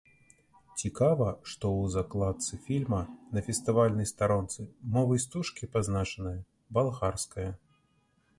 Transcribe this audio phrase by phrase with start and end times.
[0.83, 3.01] Цікава, што ў закладцы фільма
[3.35, 6.37] на фестывальнай старонцы мовай стужкі пазначаная
[6.81, 7.49] балгарская.